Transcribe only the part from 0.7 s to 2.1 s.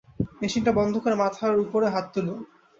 বন্ধ করে মাথার উপরে হাত